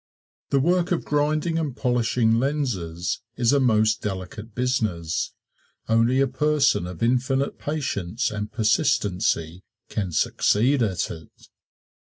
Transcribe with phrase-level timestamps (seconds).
[0.49, 5.35] The work of grinding and polishing lenses is a most delicate business.
[5.87, 11.49] Only a person of infinite patience and persistency can succeed at it.